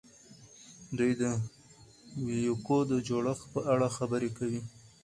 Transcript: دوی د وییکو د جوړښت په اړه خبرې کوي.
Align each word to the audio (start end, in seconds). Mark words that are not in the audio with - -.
دوی 0.97 1.11
د 1.21 1.23
وییکو 2.25 2.77
د 2.91 2.93
جوړښت 3.07 3.45
په 3.53 3.59
اړه 3.73 3.87
خبرې 3.97 4.29
کوي. 4.37 4.61